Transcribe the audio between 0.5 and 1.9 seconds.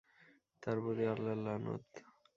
তার প্রতি আল্লাহর লানত।